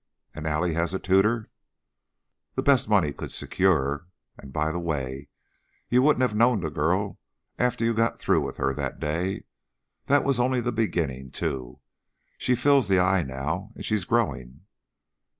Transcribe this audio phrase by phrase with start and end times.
[0.33, 1.51] "And Allie has a tutor!"
[2.55, 4.07] "The best money could secure.
[4.35, 5.29] And, by the way,
[5.89, 7.19] you wouldn't have known the girl
[7.59, 9.43] after you got through with her that day.
[10.07, 11.81] That was only the beginning, too.
[12.39, 14.61] She fills the eye now, and she's growing."